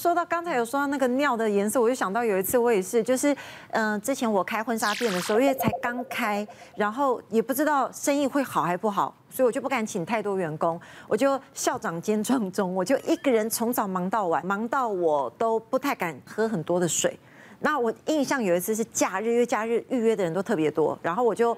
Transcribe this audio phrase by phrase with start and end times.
[0.00, 3.36] 说到刚才有说到那个尿的颜色，我就想到有一次我也是，就是
[3.72, 17.18] 嗯、之前我开婚纱店的时候，因为才刚开，然后也不知道生意会好还不好，所以我就不敢请太多员工，我就校长兼撞中，我就一个人从早忙到晚，忙到我都不太敢喝很多的水。
[17.58, 21.54] 那我印象有一次是假日，因为假日预约的人都特别多，然后我就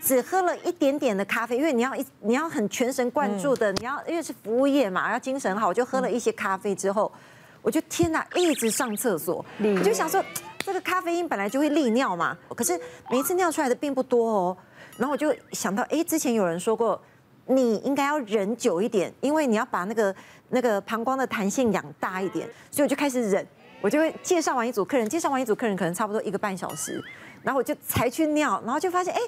[0.00, 7.10] 只喝了一点点的咖啡，因为你要一你要很全神贯注的，你要因为是服务业嘛，要精神好，我就喝了一些咖啡之后，
[7.62, 10.22] 我就天哪，一直上厕所，我就想说
[10.58, 12.78] 这个咖啡因本来就会利尿嘛，可是
[13.10, 14.56] 每一次尿出来的并不多哦，
[14.98, 17.00] 然后我就想到，哎，之前有人说过，
[17.46, 20.14] 你应该要忍久一点，因为你要把那个
[20.50, 23.46] 那个膀胱的弹性养大一点，所以我就开始忍。
[23.80, 27.02] 我就会介绍完一组客人，介绍完一组客人可能差不多一个半小时，
[27.42, 29.20] 然后我就才去尿，然后就发现，哎，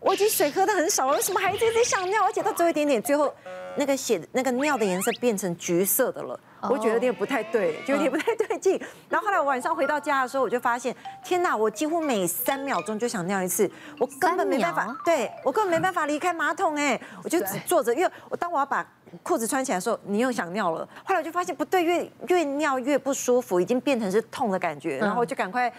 [0.00, 2.24] 我已经水喝的很少了，为什么还一直在想尿？
[2.24, 3.32] 而且到最后一点点，最后
[3.76, 8.80] 那个血那个尿的颜色变成橘色的了，我觉得有点不太对，就有点不太对劲。
[9.08, 18.86] 然后后来我晚上回到家的时候，我就发现，天哪，我几乎每三秒钟就想尿一次，我根本没办法，对我根本没办法离开马桶，哎，我就只坐着，因为我当我要把。
[19.24, 20.88] 裤子穿起来的时候，你又想尿了。
[21.02, 24.98] 后来我就发现不对，越越尿越不舒服，已经变成是痛的感觉。
[24.98, 25.72] 然后我就赶快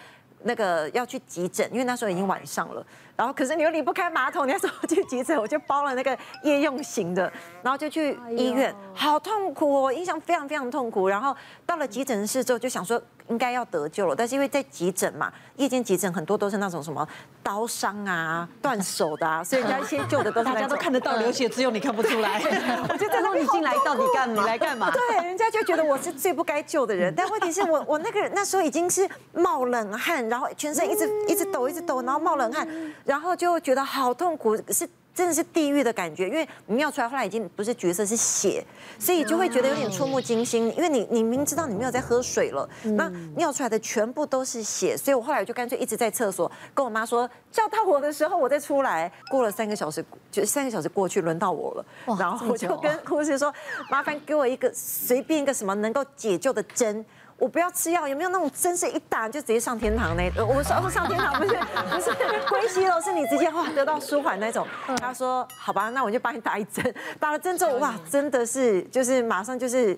[0.44, 2.86] 那个要去急诊，因为那时候已经晚上了。
[3.22, 11.08] 然后可是你又离不开马桶，你要说我去急诊，我就包了那个夜用型的，然后就去医院，好痛苦哦，印象非常非常痛苦。
[11.08, 12.99] 然后到了急诊室之后，就想说。
[13.27, 17.08] 应该要得救了，但是因为在急诊嘛，夜间急诊很多都是那种什么
[17.42, 22.42] 刀伤啊、断手的啊，所以人家先救的都是大 家都看得到流血，只有你看不出来。
[22.89, 24.42] 我就在那里进来到底干嘛？
[24.42, 24.92] 你来干嘛？
[24.92, 32.67] 对，人家就觉得我是最不该救的人，但问题是我 我那个那时候已经是冒冷汗，然后全身一直一直抖一直抖，然后冒冷汗，
[33.12, 34.88] 然后就觉得好痛苦，是。
[35.14, 38.66] 真的是地狱的感觉，因为你尿出来后来已经不是橘色，是血，
[38.98, 40.73] 所以就会觉得有点触目惊心。
[40.73, 49.12] 因为你你明知道你没有在喝水了，那尿出来的全部都是血，所以我后来我就干脆一直在厕所跟我妈说，叫到我的时候我再出来。
[49.30, 51.86] 过了三个小时，就三个小时过去，轮到我了，
[52.17, 53.54] 然后我就跟护士说，
[53.89, 57.05] 麻烦给我一个随便一个什么能够解救的针。
[57.41, 60.31] 我不要吃药，有没有那种针是一打就直接上天堂那？
[60.45, 64.67] 我说上天堂不是不是归西楼，是你直接哇得到舒缓那种。
[64.99, 66.93] 他说好吧，那我就帮你打一针。
[67.19, 69.97] 打了针之后哇，真的是就是马上就是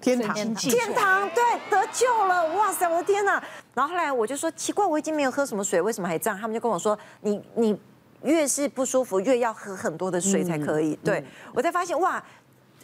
[0.00, 3.40] 天堂天堂对得救了哇塞我的天哪！
[3.72, 6.36] 然后后来我就说奇怪，我已经没有喝什么水，为什么还这样？
[6.36, 7.80] 他们就跟我说你你
[8.24, 10.96] 越是不舒服越要喝很多的水才可以。
[11.04, 11.24] 对
[11.54, 12.20] 我才发现哇。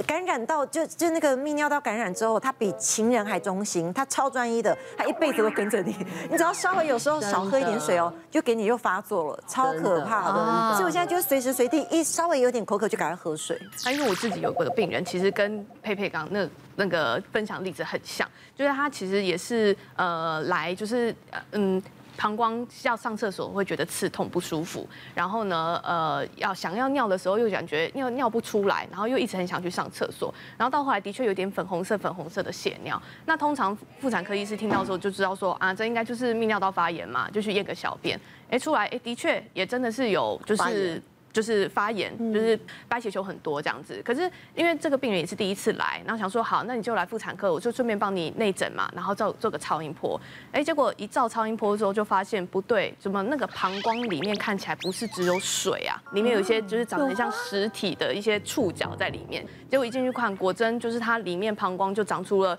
[0.05, 5.97] 感染到就就那个泌尿道感染之后，他比情人还忠心，他超专一的，他一辈子都跟着你。
[6.31, 10.73] 你只要稍微有时候少喝一点水哦，就给你又发作了，超可怕的。
[10.73, 13.61] 所以我现在就随时随地一稍微有点口渴就赶快喝水。
[13.85, 21.15] 那因为我自己有个病人，其实跟佩佩刚那那个分享例子很像，就是他其实也是呃来就是
[21.53, 21.83] 嗯。
[22.17, 33.01] 膀胱要上厕所会觉得刺痛不舒服，然后呢，呃，要想要尿的时候又感觉尿尿不出来，然后又一直很想去上厕所，然后到后来的确有点粉红色粉红色的血尿。
[33.25, 38.19] 那通常妇产科医师听到之后就知道说啊，这应该就是泌尿道发炎嘛，就去验个小便，
[38.51, 41.03] 哎，出来哎，的确也真的是有就是。
[41.37, 42.59] 就是发炎，就是
[42.89, 44.01] 白血球很多这样子。
[44.03, 44.23] 可是
[44.55, 50.19] 因为这个病人也是第一次来，然后想说好，那你就来妇产科，我就顺便帮你内诊嘛，然后照做个超音波。
[50.51, 56.03] 哎，结果一照超音波之后，就发现不对，怎么那个膀胱里面看起来不是只有水啊？
[56.13, 59.47] 里面有一些就是长得像实体的一些触角在里面。
[59.71, 62.59] 结果一进去看，果真就是它里面膀胱就长出了，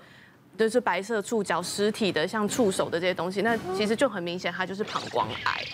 [0.56, 3.42] 就是白色触角实体的像触手的这些东西。
[3.42, 5.64] 那其实就很明显，它就是膀胱癌。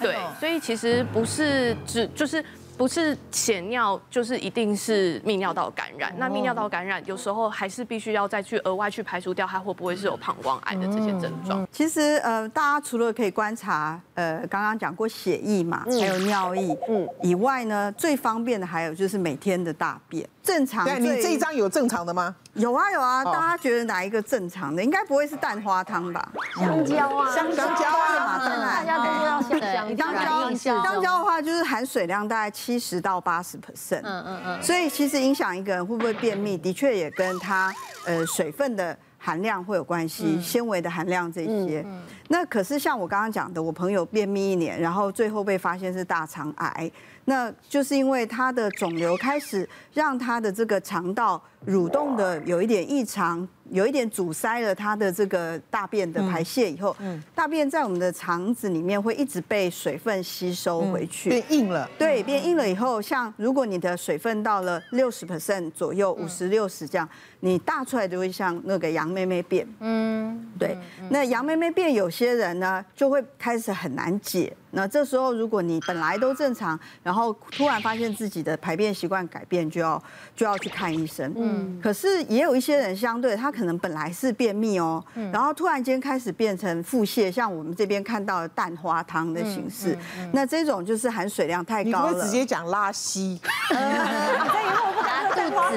[0.00, 2.44] 对，所以其实不是只就是
[2.76, 6.12] 不是血尿，就是一定是泌尿道感染。
[6.18, 11.66] 那泌尿道感染有时候还是必须要再去额外去排除掉它会不会是有膀胱癌的这些症状。
[11.72, 20.28] 其实呃，大家除了可以观察呃刚刚讲过血液嘛，还有尿液，嗯，以外呢，最方便的还有就是每天的大便。
[20.42, 20.84] 正常。
[20.84, 22.34] 对，你这一张有正常的吗？
[22.54, 24.82] 有啊有啊，大家觉得哪一个正常的？
[24.82, 26.28] 应该不会是蛋花汤吧？
[26.56, 29.60] 香蕉啊，香蕉啊，大家都要香
[29.96, 29.96] 蕉。
[29.96, 34.00] 香蕉，香蕉的话就是含水量大概七十到八十 percent。
[34.02, 34.62] 嗯嗯嗯。
[34.62, 37.72] 所以其实影响一个人会不会便秘，的确也跟他
[38.04, 41.84] 呃水分的含量会有关系，纤维的含量这些。
[42.28, 46.90] 那可是像我刚刚讲的，我朋友便秘一年，然后最后被发现是大肠癌。
[47.28, 56.96] 那就是因为他的肿瘤开始让他的这个肠道蠕动的有一点异常，有一点阻塞了它的这个大便的排泄以后，
[57.34, 61.88] 大便在我们的肠子里面会一直被水分吸收回去，变硬了。
[61.98, 67.08] 对，变硬了以后，像如果你的水分到了六十 percent 左右，五十六十这样，
[67.40, 69.66] 你大出来就会像那个羊妹妹便。
[69.80, 70.76] 嗯，对。
[71.10, 74.54] 那羊妹妹便有些人呢就会开始很难解。
[74.72, 80.02] 那这时候如果你本来都正常，然后突然发现自己的排便习惯改变，就要
[80.34, 81.32] 就要去看医生。
[81.36, 81.80] 嗯。
[81.82, 89.96] 可是也有一些人相对他可能本来是便秘哦，然后突然间开始变成腹泻，像我们这边看到的蛋花汤的形式。
[90.32, 92.12] 那这种就是含水量太高了。
[92.12, 93.40] 你会直接讲拉稀？
[93.70, 95.70] 在以后我不敢喝蛋花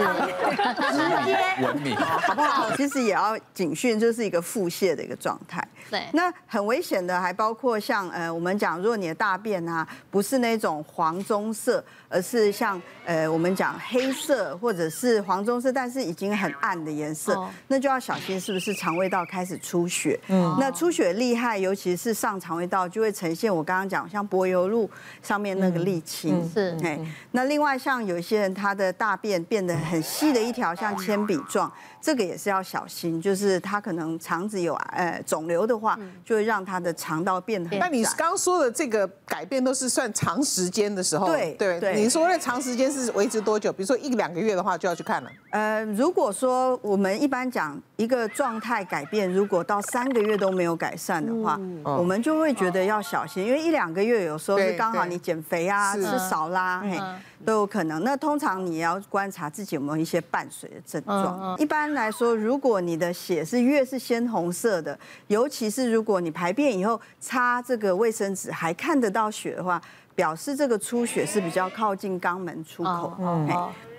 [0.74, 2.70] 汤， 直接文明，好不好？
[2.76, 5.66] 其实也要警讯，就是一个腹泻的一个状态。
[5.90, 6.04] 对。
[6.14, 20.20] 那很危险的还包括像呃，我们讲，如果你的大便啊不是那种黄棕色，而是像呃我们讲黑色或者是黄棕色，但是已经很暗的颜色，那就要小心是不是肠胃道开始出血。
[20.28, 20.58] 嗯。
[20.60, 24.90] 那出血厉害，尤其是上肠胃道，就会呈现我刚刚讲像柏油路
[25.24, 26.50] 上面那个沥青。
[26.54, 26.76] 是。
[26.84, 27.00] 哎，
[27.32, 31.72] 那另外像有一些人他的大便变得很细的一条，像铅笔状，
[32.02, 37.80] 这个也是要小心，就是他可能肠子有呃肿瘤的话，就会让他的肠道变得很。
[37.80, 41.28] 那你刚刚说的这个改变都是算长时间的时候？
[41.28, 41.96] 对对对。
[41.96, 43.72] 你说的长时间是维持多久？
[43.72, 45.30] 比如说一两个月的话，就要去看了。
[45.52, 47.59] 呃，如果说我们一般讲
[47.96, 57.00] 一个状态改变，如果到三个月都没有改善的话，我们就会觉得要小心，因为一两个月有时候是刚好你减肥啊，吃少啦，嘿，
[57.46, 58.04] 都有可能。
[58.04, 61.56] 那通常你要观察自己有没有一些伴随的症状。
[61.58, 64.98] 一般来说，如果你的血是越是鲜红色的，
[65.28, 69.82] 尤其是如果你排便以后擦这个卫生纸还看得到血的话，
[70.20, 73.14] 表示这个出血是比较靠近肛门出口。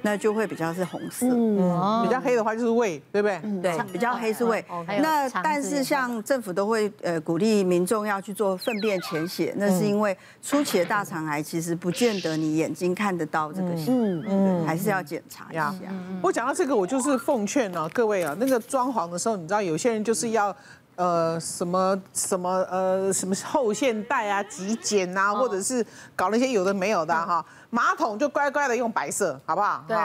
[0.02, 3.38] 那就会比较是红色，嗯，比较黑的话就是胃，对不对？
[3.61, 4.64] 对，比较黑是胃。
[5.02, 15.75] 那但是像政府都会呃鼓励民众要去做粪便潜血，那是因为初期的大肠癌其实不见得你眼睛看得到这个，嗯嗯，还是要检查一下。
[16.22, 20.56] 我讲到这个，我就是奉劝呢，各位啊，那个装潢的时候，你知道有些人就是要。
[21.00, 29.82] 呃，什么什么呃，什么后现代啊，极简啊，或者是搞那些有的没有的哈，马桶就乖乖的用白色，好不好？
[29.88, 29.97] 对，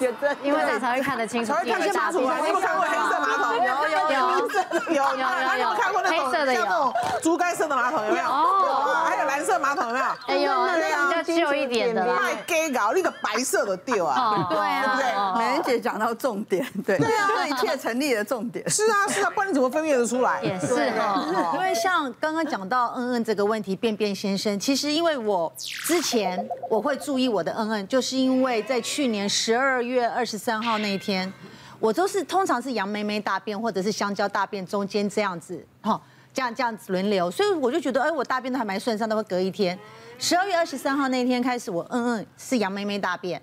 [0.00, 1.52] 有 的，因为这样才会看得清楚。
[1.54, 2.18] 才会看得清楚。
[2.18, 3.54] 你有没有看过黑色马桶？
[3.54, 4.18] 有有有
[4.90, 6.92] 有有有有看过那种像那种
[7.22, 8.24] 猪肝色的马桶有没有？
[8.26, 8.30] 有
[9.44, 10.06] 蓝色马桶有没有？
[10.26, 12.06] 哎呦，那个比较旧一点的。
[12.06, 14.46] 卖 gay 搞那个白色的丢啊？
[14.48, 15.38] 对啊，对不对？
[15.38, 18.68] 美人姐讲到重点，对，对啊，一切成立的重点。
[18.70, 20.42] 是啊，是啊，不然你怎么分辨得出来？
[20.42, 31.30] 也是哈，因为像刚刚讲到嗯嗯这个问题，便便先生，其实因为我之前我会注意我的嗯嗯，就是因为在去年十二月二十三号那一天，
[31.78, 36.00] 我都是通常是杨梅梅大便或者是香蕉大便中间这样子，哈，
[36.34, 39.78] 这样这样子轮流，所以我就觉得，哎，我大便都还蛮顺畅，都会隔一天。
[40.18, 43.40] 十二月二十三号那一天开始，我嗯嗯是杨妹妹大便。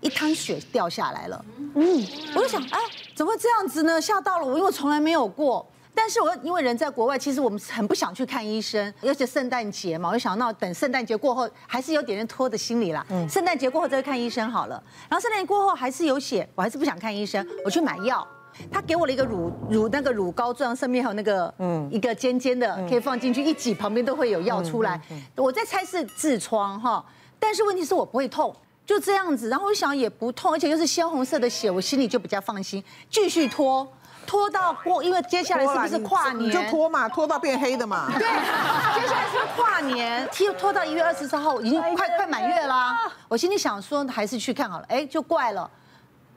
[0.00, 2.78] 一滩血掉下来了，嗯，我就想，哎，
[3.14, 4.00] 怎么会这样子呢？
[4.00, 5.66] 吓到了我，因为我从来没有过。
[5.94, 13.04] 但是我因为人在国外，其实我们很不想去看医生，而且圣诞节嘛，我就想到等圣诞节过后，还是有点点拖的心理啦。
[13.08, 14.80] 嗯，圣诞节过后再去看医生好了。
[15.08, 18.24] 然后圣诞节过后还是有血，我还是不想看医生，我去买药。
[18.70, 25.00] 他给我了一个乳乳那个乳膏状，上面还有那个嗯一个尖尖的，可以放进去一挤，旁边都会有药出来。
[25.34, 27.04] 我在猜是痔疮哈，
[27.38, 28.54] 但是问题是我不会痛。
[28.84, 32.80] 就这样子，然后我想也不痛，而且又是鲜红色的血，我心里就比较放心，
[33.10, 33.84] 继续拖，
[34.24, 36.48] 拖到过，因为接下来是不是跨年？
[36.48, 38.06] 你就拖嘛，拖到变黑的嘛。
[38.12, 42.96] 对，接下来是跨年，拖拖到一月二十四号，已经快快满月啦。
[43.26, 44.86] 我心里想说，还是去看好了。
[44.88, 45.68] 哎，就怪了，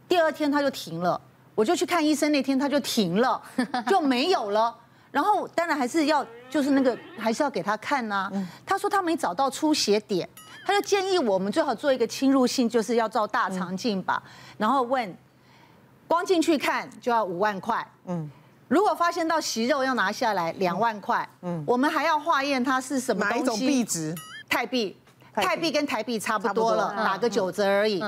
[0.07, 1.21] 第二天他就停了，
[1.59, 3.41] 我就去看医生，那天他就停了，
[3.85, 4.73] 就没有了。
[5.11, 8.47] 然后当然还是要，就是那个还是要给他看呐、啊。
[8.65, 10.27] 他说他没找到出血点。
[10.65, 14.23] 他就建议我们最好做一个侵入性，就是要照大肠镜吧。
[14.57, 15.13] 然后问，
[16.07, 17.85] 光进去看就要五万块。
[18.05, 18.31] 嗯，
[18.69, 21.27] 如果发现到息肉要拿下来两万块。
[21.41, 23.35] 嗯，我们还要化验它是什么东西？
[23.37, 24.15] 哪一种币值？
[24.47, 24.95] 泰币，
[25.33, 28.01] 泰币跟台币差不多了，打个九折而已。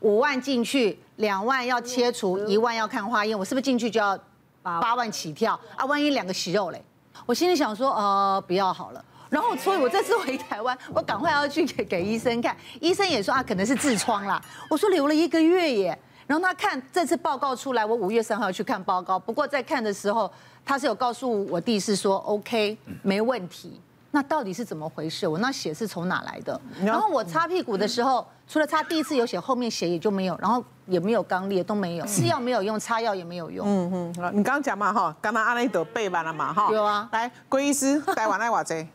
[0.00, 3.38] 五万进去，两万要切除，一万要看化验。
[3.38, 4.18] 我是不是进去就要
[4.62, 5.84] 八万起跳啊？
[5.84, 6.82] 万一两个息肉嘞？
[7.26, 9.04] 我心里想说，呃，不要好了。
[9.30, 14.40] 然后，所以我这次回台湾，我赶快要去给给医生看，医生也说啊，可能是痔疮啦。
[14.70, 19.18] 我说留了一个月耶，然后他看这次报告出来，我五月三号要去看报告。
[19.18, 20.30] 不过在看的时候，
[20.64, 23.80] 他是有告诉我弟是说 OK 没问题。
[24.12, 25.26] 那到底是怎么回事？
[25.26, 26.60] 我那血是从哪来的？
[26.84, 30.38] 然后我擦屁股的时候，除了擦第一次有血，后面血也就没有。
[30.40, 33.66] 然后也没有肛裂，都没有，吃药没有用，擦药也没有用。
[33.66, 36.68] 嗯嗯，你刚刚讲嘛哈，刚刚阿内德背完了嘛哈。
[36.72, 38.86] 有啊，来，郭医师带完来瓦贼，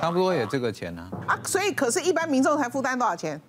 [0.00, 1.08] 差不多也这个钱呢。
[1.26, 3.40] 啊，所以可是一般民众才负担多少钱？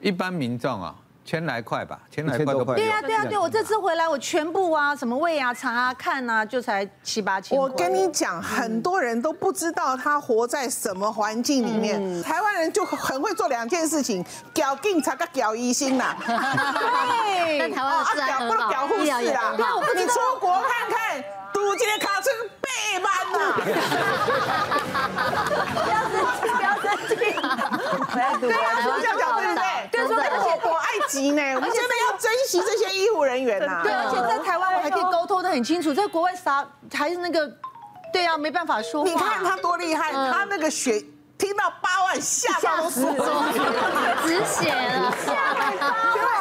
[0.00, 0.94] 一般民众啊。
[1.30, 2.74] 千来块吧，千来块都快。
[2.74, 7.56] 对呀，对呀，对，我这次回来，我全部啊，什么胃啊、查啊、看啊，就才七八千。
[7.56, 12.20] 我跟你讲，很多人都不知道他活在什么环境里面。
[12.24, 16.16] 台湾人就很会做两件事情，屌警察跟屌医生呐。
[16.26, 19.54] 对，但台湾的治安很好，搞护士啦。
[19.94, 21.22] 你出国看看，
[21.52, 22.28] 堵今天卡车
[22.60, 22.68] 背
[22.98, 23.38] 班呐。
[25.78, 27.14] 不要生气，不要生气。
[28.40, 28.58] 对啊，
[29.00, 29.46] 这样讲对
[31.10, 33.80] 急呢，我们真的要珍惜这些医护人员呐。
[33.84, 37.50] 对，而且在台湾我还可以沟通的很清楚，在国外啥还是那个，
[38.12, 39.04] 对啊，没办法说。
[39.04, 41.02] 你看他多厉害，他那个血
[41.36, 43.44] 听到八万吓到都死了，
[44.24, 45.12] 止血了，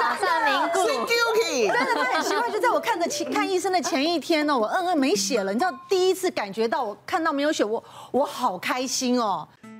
[0.01, 0.87] 马上凝固。
[1.59, 9.47] 真的他很奇怪，就在我看的 看医生的前一天呢，我嗯嗯没血了，你知道第一次感觉到我看到没有血，我我好开心哦。